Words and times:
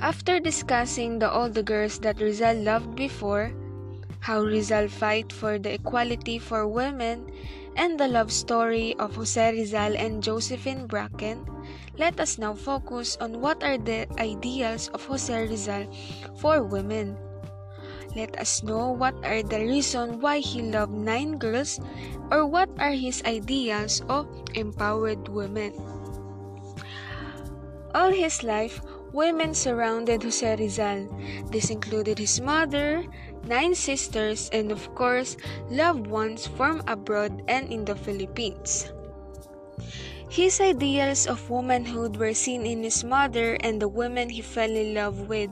After 0.00 0.40
discussing 0.40 1.20
the 1.20 1.28
the 1.52 1.62
girls 1.62 2.00
that 2.00 2.24
Rizal 2.24 2.56
loved 2.64 2.96
before, 2.96 3.52
how 4.24 4.40
Rizal 4.40 4.88
fight 4.88 5.28
for 5.28 5.60
the 5.60 5.76
equality 5.76 6.40
for 6.40 6.64
women, 6.64 7.28
and 7.76 8.00
the 8.00 8.08
love 8.08 8.32
story 8.32 8.96
of 8.96 9.14
Jose 9.16 9.52
Rizal 9.52 9.92
and 10.00 10.24
Josephine 10.24 10.88
Bracken, 10.88 11.44
let 12.00 12.16
us 12.16 12.40
now 12.40 12.56
focus 12.56 13.20
on 13.20 13.44
what 13.44 13.60
are 13.62 13.76
the 13.76 14.08
ideals 14.16 14.88
of 14.96 15.04
Jose 15.04 15.36
Rizal 15.36 15.84
for 16.40 16.64
women. 16.64 17.20
Let 18.16 18.40
us 18.40 18.64
know 18.64 18.96
what 18.96 19.14
are 19.20 19.44
the 19.44 19.60
reason 19.60 20.24
why 20.24 20.40
he 20.40 20.64
loved 20.64 20.96
nine 20.96 21.36
girls 21.36 21.76
or 22.32 22.48
what 22.48 22.72
are 22.80 22.96
his 22.96 23.20
ideals 23.28 24.00
of 24.08 24.24
empowered 24.56 25.28
women. 25.28 25.76
All 27.94 28.10
his 28.10 28.42
life, 28.42 28.80
women 29.12 29.54
surrounded 29.54 30.22
Jose 30.22 30.56
Rizal. 30.56 31.08
This 31.50 31.70
included 31.70 32.18
his 32.18 32.40
mother, 32.40 33.04
nine 33.46 33.74
sisters, 33.74 34.50
and 34.52 34.70
of 34.70 34.94
course, 34.94 35.36
loved 35.70 36.06
ones 36.06 36.46
from 36.46 36.82
abroad 36.86 37.42
and 37.48 37.72
in 37.72 37.84
the 37.84 37.96
Philippines. 37.96 38.92
His 40.30 40.60
ideals 40.60 41.26
of 41.26 41.50
womanhood 41.50 42.16
were 42.16 42.34
seen 42.34 42.64
in 42.64 42.84
his 42.84 43.02
mother 43.02 43.58
and 43.66 43.82
the 43.82 43.88
women 43.88 44.30
he 44.30 44.42
fell 44.42 44.70
in 44.70 44.94
love 44.94 45.28
with. 45.28 45.50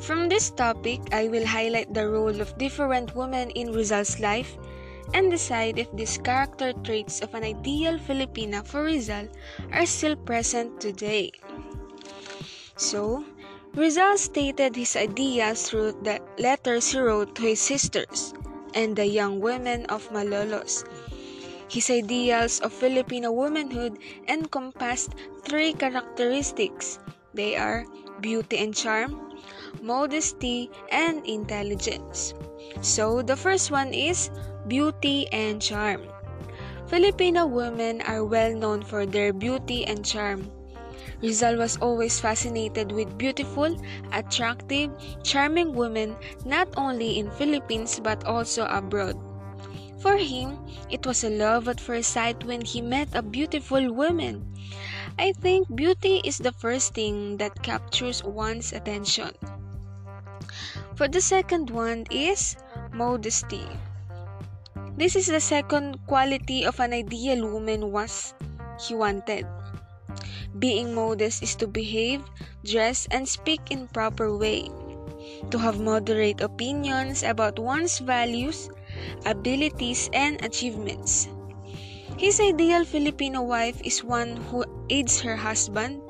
From 0.00 0.28
this 0.28 0.50
topic, 0.50 1.00
I 1.12 1.28
will 1.28 1.46
highlight 1.46 1.94
the 1.94 2.08
role 2.10 2.40
of 2.40 2.58
different 2.58 3.14
women 3.14 3.50
in 3.50 3.72
Rizal's 3.72 4.18
life 4.18 4.58
and 5.12 5.30
decide 5.30 5.78
if 5.78 5.86
these 5.94 6.18
character 6.18 6.72
traits 6.82 7.20
of 7.20 7.34
an 7.34 7.44
ideal 7.44 7.98
Filipina 7.98 8.66
for 8.66 8.82
Rizal 8.82 9.28
are 9.72 9.86
still 9.86 10.16
present 10.16 10.80
today. 10.80 11.30
So, 12.76 13.24
Rizal 13.74 14.18
stated 14.18 14.74
his 14.74 14.96
ideas 14.96 15.68
through 15.68 15.98
the 16.02 16.20
letters 16.38 16.90
he 16.90 16.98
wrote 16.98 17.34
to 17.36 17.42
his 17.42 17.60
sisters 17.60 18.34
and 18.74 18.96
the 18.96 19.06
young 19.06 19.40
women 19.40 19.86
of 19.86 20.10
Malolos. 20.10 20.84
His 21.68 21.90
ideals 21.90 22.60
of 22.60 22.72
Filipino 22.72 23.32
womanhood 23.32 23.98
encompassed 24.28 25.14
three 25.42 25.72
characteristics. 25.72 26.98
They 27.32 27.56
are 27.56 27.86
beauty 28.20 28.58
and 28.58 28.74
charm, 28.74 29.38
modesty, 29.82 30.70
and 30.90 31.24
intelligence. 31.26 32.34
So, 32.80 33.22
the 33.22 33.36
first 33.36 33.70
one 33.70 33.94
is 33.94 34.30
beauty 34.68 35.26
and 35.32 35.60
charm. 35.62 36.02
Filipino 36.86 37.46
women 37.46 38.02
are 38.02 38.24
well 38.24 38.54
known 38.54 38.82
for 38.82 39.06
their 39.06 39.32
beauty 39.32 39.84
and 39.86 40.04
charm. 40.04 40.50
Rizal 41.22 41.56
was 41.56 41.76
always 41.78 42.20
fascinated 42.20 42.92
with 42.92 43.18
beautiful, 43.18 43.76
attractive, 44.12 44.90
charming 45.22 45.74
women 45.74 46.16
not 46.44 46.68
only 46.76 47.18
in 47.18 47.30
Philippines 47.32 48.00
but 48.02 48.24
also 48.24 48.66
abroad. 48.66 49.18
For 50.00 50.16
him, 50.16 50.58
it 50.90 51.06
was 51.06 51.24
a 51.24 51.30
love 51.30 51.66
at 51.68 51.80
first 51.80 52.10
sight 52.10 52.44
when 52.44 52.60
he 52.60 52.82
met 52.82 53.08
a 53.14 53.22
beautiful 53.22 53.92
woman. 53.92 54.44
I 55.18 55.32
think 55.32 55.74
beauty 55.74 56.20
is 56.24 56.38
the 56.38 56.52
first 56.52 56.92
thing 56.92 57.38
that 57.38 57.62
captures 57.62 58.22
one's 58.22 58.72
attention. 58.72 59.32
For 60.96 61.08
the 61.08 61.20
second 61.20 61.70
one 61.70 62.04
is 62.10 62.56
modesty. 62.92 63.64
This 64.96 65.16
is 65.16 65.26
the 65.26 65.40
second 65.40 66.04
quality 66.06 66.66
of 66.66 66.78
an 66.80 66.92
ideal 66.92 67.48
woman 67.48 67.90
was 67.90 68.34
he 68.78 68.94
wanted. 68.94 69.46
Being 70.58 70.94
modest 70.94 71.42
is 71.42 71.56
to 71.56 71.66
behave, 71.66 72.22
dress, 72.64 73.08
and 73.10 73.28
speak 73.28 73.60
in 73.70 73.88
proper 73.88 74.36
way. 74.36 74.70
To 75.50 75.58
have 75.58 75.80
moderate 75.80 76.40
opinions 76.40 77.22
about 77.22 77.58
one's 77.58 77.98
values, 77.98 78.70
abilities, 79.26 80.08
and 80.12 80.38
achievements. 80.44 81.28
His 82.16 82.38
ideal 82.38 82.84
Filipino 82.84 83.42
wife 83.42 83.80
is 83.82 84.04
one 84.04 84.36
who 84.48 84.64
aids 84.88 85.20
her 85.20 85.34
husband, 85.34 86.00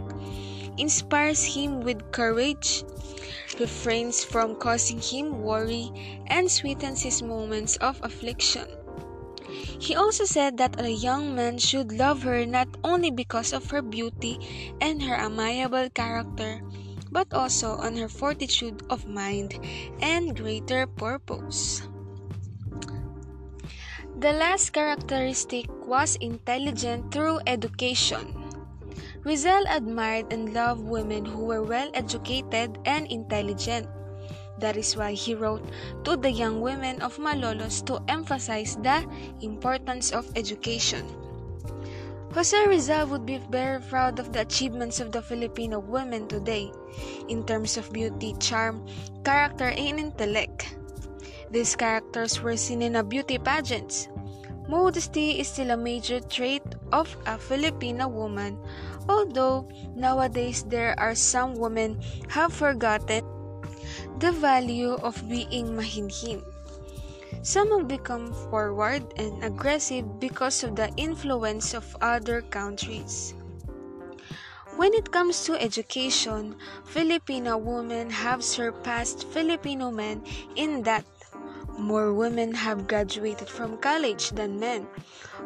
inspires 0.76 1.42
him 1.42 1.80
with 1.80 2.12
courage, 2.12 2.84
refrains 3.58 4.22
from 4.22 4.56
causing 4.56 5.00
him 5.00 5.42
worry, 5.42 5.88
and 6.26 6.50
sweetens 6.50 7.00
his 7.02 7.22
moments 7.22 7.76
of 7.76 7.98
affliction. 8.02 8.68
He 9.84 9.92
also 9.92 10.24
said 10.24 10.56
that 10.56 10.80
a 10.80 10.88
young 10.88 11.36
man 11.36 11.60
should 11.60 11.92
love 11.92 12.22
her 12.24 12.46
not 12.48 12.72
only 12.82 13.10
because 13.12 13.52
of 13.52 13.68
her 13.68 13.82
beauty 13.82 14.40
and 14.80 15.02
her 15.02 15.12
amiable 15.12 15.92
character, 15.92 16.64
but 17.12 17.28
also 17.36 17.76
on 17.76 17.92
her 18.00 18.08
fortitude 18.08 18.80
of 18.88 19.04
mind 19.04 19.60
and 20.00 20.32
greater 20.32 20.86
purpose. 20.86 21.84
The 24.16 24.32
last 24.32 24.72
characteristic 24.72 25.68
was 25.84 26.16
intelligent 26.16 27.12
through 27.12 27.44
education. 27.46 28.32
Rizal 29.20 29.68
admired 29.68 30.32
and 30.32 30.54
loved 30.54 30.80
women 30.80 31.26
who 31.28 31.44
were 31.44 31.62
well 31.62 31.90
educated 31.92 32.80
and 32.88 33.04
intelligent. 33.12 33.84
That 34.58 34.76
is 34.76 34.96
why 34.96 35.12
he 35.12 35.34
wrote 35.34 35.64
to 36.04 36.16
the 36.16 36.30
young 36.30 36.60
women 36.60 37.02
of 37.02 37.18
Malolos 37.18 37.84
to 37.86 38.00
emphasize 38.08 38.76
the 38.76 39.04
importance 39.40 40.12
of 40.12 40.30
education. 40.36 41.04
Jose 42.34 42.66
Rizal 42.66 43.06
would 43.06 43.26
be 43.26 43.38
very 43.50 43.80
proud 43.80 44.18
of 44.18 44.32
the 44.32 44.40
achievements 44.40 44.98
of 44.98 45.12
the 45.12 45.22
Filipino 45.22 45.78
women 45.78 46.26
today 46.26 46.72
in 47.28 47.46
terms 47.46 47.76
of 47.76 47.92
beauty, 47.92 48.34
charm, 48.40 48.84
character, 49.24 49.70
and 49.70 50.00
intellect. 50.00 50.74
These 51.50 51.76
characters 51.76 52.42
were 52.42 52.56
seen 52.56 52.82
in 52.82 52.96
a 52.96 53.04
beauty 53.04 53.38
pageants. 53.38 54.08
Modesty 54.68 55.38
is 55.38 55.46
still 55.46 55.70
a 55.70 55.76
major 55.76 56.18
trait 56.18 56.62
of 56.90 57.16
a 57.26 57.38
Filipina 57.38 58.10
woman, 58.10 58.58
although 59.08 59.68
nowadays 59.94 60.64
there 60.66 60.98
are 60.98 61.14
some 61.14 61.54
women 61.54 62.00
have 62.28 62.52
forgotten 62.52 63.22
the 64.18 64.32
value 64.32 64.94
of 65.02 65.16
being 65.28 65.76
mahinhin. 65.76 66.42
Some 67.42 67.70
have 67.76 67.88
become 67.88 68.32
forward 68.48 69.04
and 69.16 69.44
aggressive 69.44 70.18
because 70.18 70.64
of 70.64 70.76
the 70.76 70.88
influence 70.96 71.74
of 71.74 71.84
other 72.00 72.40
countries. 72.40 73.34
When 74.76 74.94
it 74.94 75.12
comes 75.12 75.44
to 75.46 75.54
education, 75.54 76.56
Filipino 76.84 77.58
women 77.58 78.10
have 78.10 78.42
surpassed 78.42 79.28
Filipino 79.28 79.90
men 79.90 80.24
in 80.56 80.82
that 80.82 81.04
more 81.78 82.14
women 82.14 82.54
have 82.54 82.86
graduated 82.88 83.48
from 83.48 83.78
college 83.78 84.30
than 84.30 84.58
men. 84.58 84.86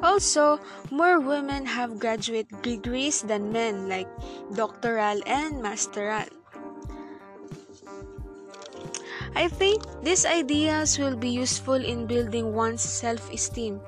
Also, 0.02 0.60
more 0.90 1.18
women 1.20 1.66
have 1.66 1.98
graduate 1.98 2.48
degrees 2.62 3.22
than 3.22 3.52
men 3.52 3.88
like 3.88 4.08
doctoral 4.54 5.20
and 5.26 5.60
masteral. 5.60 6.28
I 9.38 9.46
think 9.46 9.86
these 10.02 10.26
ideas 10.26 10.98
will 10.98 11.14
be 11.14 11.30
useful 11.30 11.78
in 11.78 12.10
building 12.10 12.58
one's 12.58 12.82
self 12.82 13.30
esteem, 13.30 13.78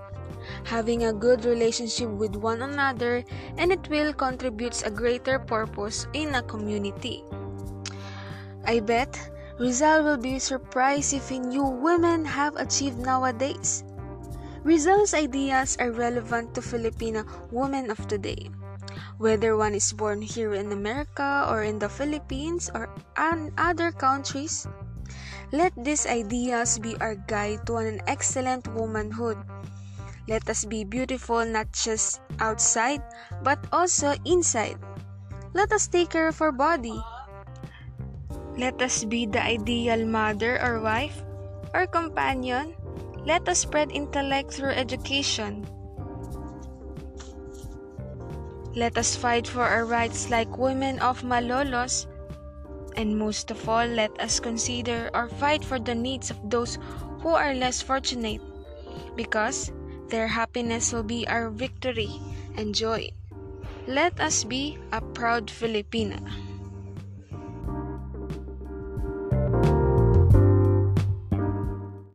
having 0.63 1.03
a 1.03 1.13
good 1.13 1.45
relationship 1.45 2.07
with 2.07 2.39
one 2.39 2.63
another, 2.63 3.27
and 3.59 3.75
it 3.75 3.83
will 3.91 4.15
contribute 4.15 4.87
a 4.87 4.95
greater 4.95 5.43
purpose 5.43 6.07
in 6.15 6.39
a 6.39 6.47
community. 6.47 7.27
I 8.63 8.79
bet 8.79 9.19
Rizal 9.59 10.05
will 10.07 10.23
be 10.23 10.39
surprised 10.39 11.11
if 11.19 11.27
he 11.29 11.43
knew 11.43 11.67
women 11.67 12.25
have 12.25 12.55
achieved 12.55 13.03
nowadays. 13.03 13.83
Rizal's 14.63 15.19
ideas 15.19 15.75
are 15.83 15.91
relevant 15.91 16.55
to 16.55 16.61
Filipina 16.63 17.27
women 17.51 17.91
of 17.91 17.99
today. 18.07 18.55
Whether 19.19 19.57
one 19.57 19.75
is 19.75 19.91
born 19.93 20.23
here 20.23 20.55
in 20.55 20.71
America 20.71 21.45
or 21.51 21.67
in 21.67 21.83
the 21.83 21.91
Philippines 21.91 22.71
or 22.71 22.87
in 23.19 23.51
other 23.59 23.91
countries, 23.91 24.69
let 25.53 25.75
these 25.75 26.07
ideas 26.07 26.79
be 26.79 26.95
our 27.03 27.15
guide 27.27 27.67
to 27.67 27.83
an 27.83 28.01
excellent 28.07 28.67
womanhood. 28.75 29.39
Let 30.29 30.49
us 30.49 30.65
be 30.65 30.85
beautiful 30.85 31.45
not 31.45 31.73
just 31.75 32.23
outside, 32.39 33.03
but 33.43 33.59
also 33.73 34.15
inside. 34.25 34.79
Let 35.53 35.73
us 35.73 35.89
take 35.89 36.11
care 36.11 36.29
of 36.29 36.41
our 36.41 36.55
body. 36.55 36.95
Let 38.55 38.79
us 38.79 39.03
be 39.03 39.27
the 39.27 39.43
ideal 39.43 40.07
mother 40.07 40.63
or 40.63 40.79
wife 40.79 41.19
or 41.75 41.87
companion. 41.87 42.79
Let 43.27 43.49
us 43.49 43.67
spread 43.67 43.91
intellect 43.91 44.55
through 44.55 44.79
education. 44.79 45.67
Let 48.79 48.97
us 48.97 49.17
fight 49.17 49.49
for 49.51 49.67
our 49.67 49.85
rights 49.85 50.31
like 50.31 50.59
women 50.59 51.01
of 51.01 51.27
Malolos 51.27 52.07
and 53.01 53.17
most 53.17 53.51
of 53.51 53.65
all, 53.65 53.89
let 53.89 54.13
us 54.21 54.39
consider 54.39 55.09
or 55.17 55.33
fight 55.41 55.65
for 55.65 55.81
the 55.81 55.95
needs 55.97 56.31
of 56.31 56.37
those 56.45 56.77
who 57.25 57.33
are 57.33 57.57
less 57.57 57.81
fortunate, 57.81 58.45
because 59.17 59.73
their 60.13 60.29
happiness 60.29 60.93
will 60.93 61.03
be 61.03 61.27
our 61.27 61.49
victory 61.49 62.13
and 62.61 62.75
joy. 62.75 63.09
Let 63.89 64.21
us 64.21 64.45
be 64.45 64.77
a 64.93 65.01
proud 65.01 65.49
Filipina. 65.49 66.21